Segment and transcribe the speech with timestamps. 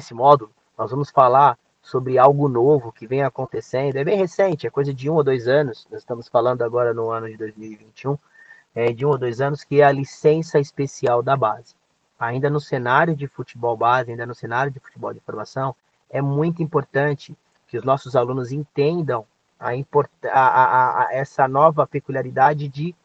[0.00, 3.96] Nesse módulo, nós vamos falar sobre algo novo que vem acontecendo.
[3.96, 5.86] É bem recente, é coisa de um ou dois anos.
[5.90, 8.16] Nós estamos falando agora no ano de 2021,
[8.74, 11.74] é, de um ou dois anos, que é a licença especial da base.
[12.18, 15.76] Ainda no cenário de futebol base, ainda no cenário de futebol de formação,
[16.08, 17.36] é muito importante
[17.68, 19.26] que os nossos alunos entendam
[19.58, 19.72] a,
[20.32, 22.96] a, a, essa nova peculiaridade de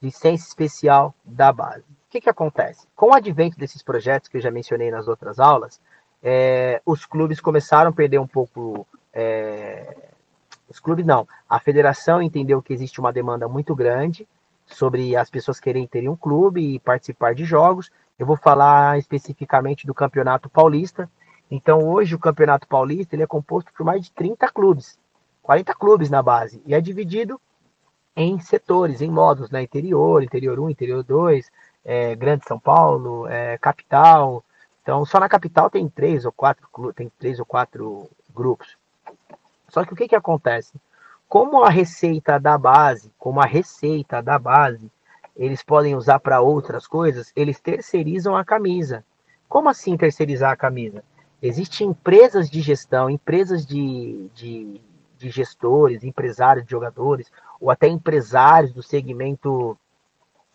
[0.00, 1.82] licença especial da base.
[1.82, 2.86] O que, que acontece?
[2.96, 5.78] Com o advento desses projetos que eu já mencionei nas outras aulas,
[6.26, 8.86] é, os clubes começaram a perder um pouco.
[9.12, 9.94] É,
[10.66, 11.28] os clubes não.
[11.48, 14.26] A federação entendeu que existe uma demanda muito grande
[14.64, 17.90] sobre as pessoas querem ter um clube e participar de jogos.
[18.18, 21.10] Eu vou falar especificamente do Campeonato Paulista.
[21.50, 24.98] Então, hoje, o Campeonato Paulista ele é composto por mais de 30 clubes,
[25.42, 27.38] 40 clubes na base, e é dividido
[28.16, 29.62] em setores, em modos, né?
[29.62, 31.50] Interior, interior 1, interior 2,
[31.84, 34.42] é, Grande São Paulo, é, capital,
[34.84, 38.76] então, só na capital tem três ou quatro, tem três ou quatro grupos.
[39.66, 40.74] Só que o que, que acontece?
[41.26, 44.92] Como a receita da base, como a receita da base,
[45.34, 49.02] eles podem usar para outras coisas, eles terceirizam a camisa.
[49.48, 51.02] Como assim terceirizar a camisa?
[51.40, 54.82] Existem empresas de gestão, empresas de, de,
[55.16, 59.78] de gestores, empresários de jogadores, ou até empresários do segmento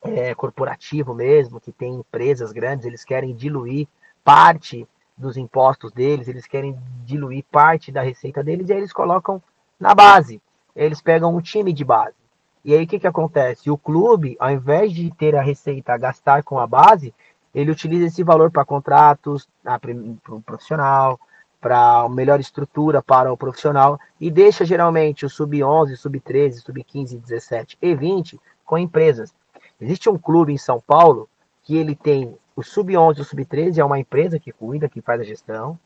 [0.00, 3.88] é, corporativo mesmo, que tem empresas grandes, eles querem diluir
[4.24, 9.42] parte dos impostos deles, eles querem diluir parte da receita deles e aí eles colocam
[9.78, 10.40] na base.
[10.74, 12.14] Eles pegam o time de base.
[12.64, 13.70] E aí o que, que acontece?
[13.70, 17.12] O clube, ao invés de ter a receita a gastar com a base,
[17.54, 21.20] ele utiliza esse valor para contratos, para o profissional,
[21.60, 27.94] para melhor estrutura para o profissional e deixa geralmente o sub-11, sub-13, sub-15, 17 e
[27.94, 29.32] 20 com empresas.
[29.80, 31.28] Existe um clube em São Paulo
[31.62, 35.20] que ele tem o Sub-11 e o Sub-13 é uma empresa que cuida, que faz
[35.20, 35.78] a gestão,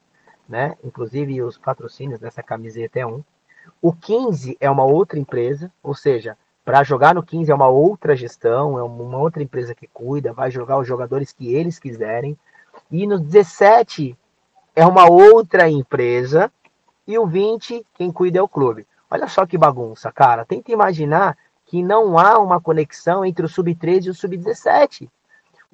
[0.49, 0.77] né?
[0.85, 3.23] Inclusive os patrocínios dessa camiseta é um.
[3.81, 8.17] O 15 é uma outra empresa, ou seja, para jogar no 15 é uma outra
[8.17, 12.37] gestão, é uma outra empresa que cuida, vai jogar os jogadores que eles quiserem.
[12.91, 14.17] E no 17
[14.75, 16.51] é uma outra empresa
[17.07, 18.87] e o 20 quem cuida é o clube.
[19.09, 20.45] Olha só que bagunça, cara.
[20.45, 25.09] Tenta imaginar que não há uma conexão entre o sub-13 e o sub-17.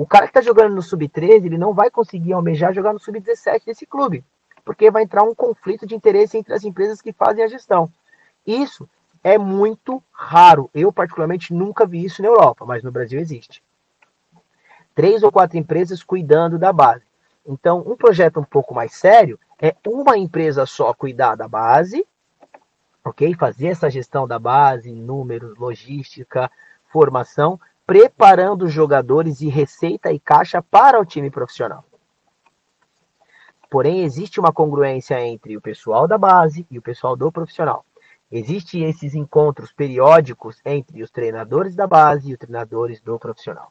[0.03, 3.67] O cara que está jogando no sub-13, ele não vai conseguir almejar jogar no sub-17
[3.67, 4.25] desse clube,
[4.65, 7.89] porque vai entrar um conflito de interesse entre as empresas que fazem a gestão.
[8.45, 8.89] Isso
[9.23, 10.69] é muito raro.
[10.75, 13.63] Eu, particularmente, nunca vi isso na Europa, mas no Brasil existe.
[14.93, 17.05] Três ou quatro empresas cuidando da base.
[17.47, 22.05] Então, um projeto um pouco mais sério é uma empresa só cuidar da base,
[23.05, 23.35] ok?
[23.35, 26.51] Fazer essa gestão da base, números, logística,
[26.89, 27.61] formação,
[27.93, 31.85] preparando os jogadores e receita e caixa para o time profissional.
[33.71, 37.85] Porém, existe uma congruência entre o pessoal da base e o pessoal do profissional.
[38.31, 43.71] Existem esses encontros periódicos entre os treinadores da base e os treinadores do profissional.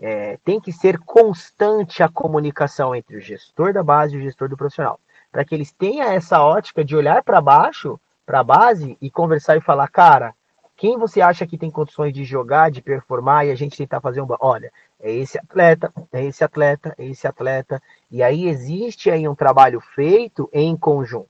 [0.00, 4.48] É, tem que ser constante a comunicação entre o gestor da base e o gestor
[4.48, 4.98] do profissional,
[5.30, 9.58] para que eles tenham essa ótica de olhar para baixo, para a base e conversar
[9.58, 10.34] e falar, cara,
[10.78, 14.22] quem você acha que tem condições de jogar, de performar e a gente tentar fazer
[14.22, 14.28] um.
[14.38, 17.82] Olha, é esse atleta, é esse atleta, é esse atleta.
[18.08, 21.28] E aí existe aí um trabalho feito em conjunto.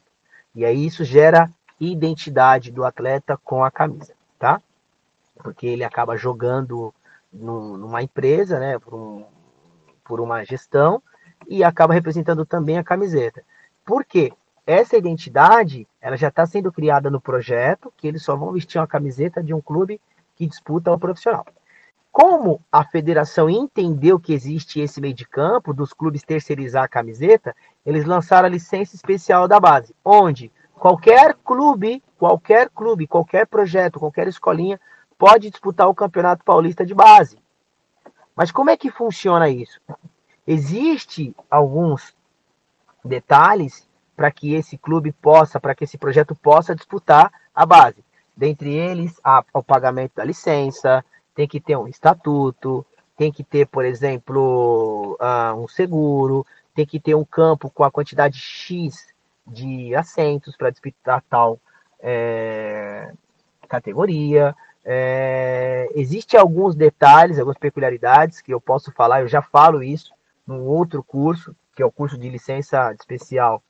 [0.55, 1.51] E aí isso gera
[1.81, 4.61] identidade do atleta com a camisa, tá?
[5.37, 6.93] Porque ele acaba jogando
[7.33, 9.25] numa empresa, né, por, um,
[10.05, 11.03] por uma gestão,
[11.47, 13.43] e acaba representando também a camiseta.
[13.83, 14.31] Por quê?
[14.69, 18.87] Essa identidade ela já está sendo criada no projeto, que eles só vão vestir uma
[18.87, 19.99] camiseta de um clube
[20.37, 21.47] que disputa o profissional.
[22.13, 27.57] Como a federação entendeu que existe esse meio de campo dos clubes terceirizar a camiseta,
[27.85, 34.29] eles lançaram a licença especial da base, onde qualquer clube, qualquer clube, qualquer projeto, qualquer
[34.29, 34.79] escolinha
[35.17, 37.39] pode disputar o Campeonato Paulista de base.
[38.37, 39.81] Mas como é que funciona isso?
[40.47, 42.15] Existe alguns
[43.03, 43.88] detalhes
[44.19, 48.05] para que esse clube possa, para que esse projeto possa disputar a base.
[48.37, 51.05] Dentre eles, a, o pagamento da licença,
[51.37, 52.85] tem que ter um estatuto,
[53.17, 56.45] tem que ter, por exemplo, uh, um seguro,
[56.75, 59.07] tem que ter um campo com a quantidade X
[59.47, 61.61] de assentos para disputar tal
[62.01, 63.13] é,
[63.69, 64.53] categoria.
[64.85, 70.13] É, Existem alguns detalhes, algumas peculiaridades que eu posso falar, eu já falo isso
[70.45, 73.63] num outro curso, que é o curso de licença especial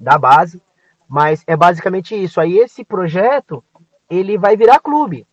[0.00, 0.62] da base,
[1.08, 2.40] mas é basicamente isso.
[2.40, 3.62] Aí esse projeto,
[4.08, 5.26] ele vai virar clube.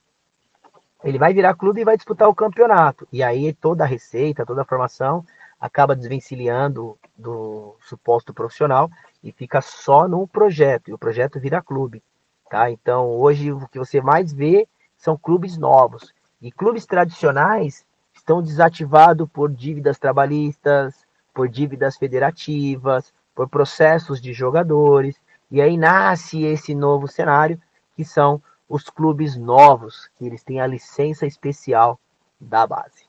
[1.03, 3.07] Ele vai virar clube e vai disputar o campeonato.
[3.11, 5.25] E aí toda a receita, toda a formação
[5.59, 8.89] acaba desvencilhando do suposto profissional
[9.23, 12.01] e fica só no projeto, e o projeto vira clube.
[12.49, 12.71] Tá?
[12.71, 14.67] Então, hoje, o que você mais vê
[14.97, 16.13] são clubes novos.
[16.41, 25.15] E clubes tradicionais estão desativados por dívidas trabalhistas, por dívidas federativas, por processos de jogadores.
[25.49, 27.57] E aí nasce esse novo cenário,
[27.95, 31.97] que são os clubes novos, que eles têm a licença especial
[32.37, 33.08] da base.